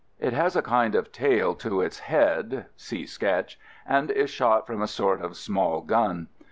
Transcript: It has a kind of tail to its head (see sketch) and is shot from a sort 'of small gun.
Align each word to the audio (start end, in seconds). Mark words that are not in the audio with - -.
It 0.19 0.33
has 0.33 0.55
a 0.55 0.63
kind 0.63 0.95
of 0.95 1.11
tail 1.11 1.53
to 1.53 1.81
its 1.81 1.99
head 1.99 2.65
(see 2.75 3.05
sketch) 3.05 3.59
and 3.85 4.09
is 4.09 4.31
shot 4.31 4.65
from 4.65 4.81
a 4.81 4.87
sort 4.87 5.21
'of 5.21 5.37
small 5.37 5.81
gun. 5.81 6.27